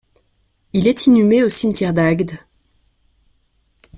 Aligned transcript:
Il 0.73 0.87
est 0.87 1.05
inhumé 1.05 1.43
au 1.43 1.49
cimetière 1.49 1.93
d'Agde. 1.93 2.31